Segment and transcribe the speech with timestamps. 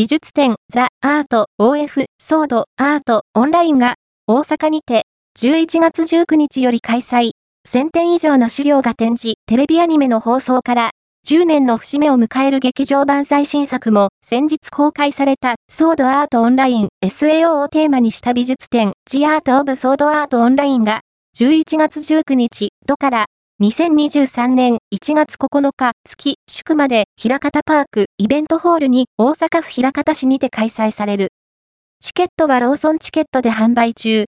[0.00, 5.02] 美術展ザ・アート OF ソードアートオンラインが大阪にて
[5.38, 7.32] 11月19日より開催。
[7.68, 10.92] 1000点以上の資料が展示、テレビアニメの放送から
[11.28, 21.02] 10年の節目を迎える劇場版最新作も先日公開されたソードアートオンライン SAO をテーマにした美術展 The Art of Sword Art オンラインが
[21.36, 23.26] 11月19日、度から
[23.62, 31.28] 2023年1月9日月祝まで平方パークイベントホールに大阪府平方市にて開催される。
[32.00, 34.18] チケットはローソンチケットで販売中。